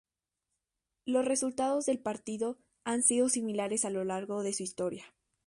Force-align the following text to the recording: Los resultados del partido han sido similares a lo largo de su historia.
Los 1.05 1.25
resultados 1.25 1.85
del 1.85 1.99
partido 1.99 2.57
han 2.83 3.03
sido 3.03 3.29
similares 3.29 3.85
a 3.85 3.91
lo 3.91 4.03
largo 4.03 4.41
de 4.41 4.51
su 4.53 4.63
historia. 4.63 5.05